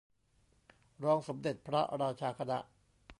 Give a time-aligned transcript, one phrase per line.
[1.03, 2.57] รองสมเด็จพระราชาคณะ